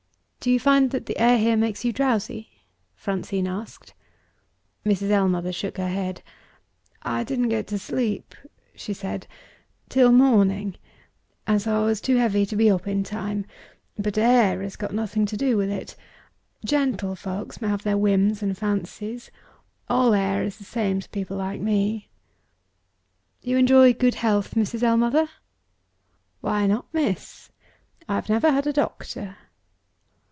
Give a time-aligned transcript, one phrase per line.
[0.43, 2.49] "Do you find that the air here makes you drowsy?"
[2.95, 3.93] Francine asked.
[4.83, 5.11] Mrs.
[5.11, 6.23] Ellmother shook her head.
[7.03, 8.33] "I didn't get to sleep,"
[8.73, 9.27] she said,
[9.87, 10.77] "till morning,
[11.45, 13.45] and so I was too heavy to be up in time.
[13.99, 15.95] But air has got nothing to do with it.
[16.65, 19.29] Gentlefolks may have their whims and fancies.
[19.89, 22.09] All air is the same to people like me."
[23.43, 24.81] "You enjoy good health, Mrs.
[24.81, 25.29] Ellmother?"
[26.39, 27.51] "Why not, miss?
[28.09, 29.37] I have never had a doctor."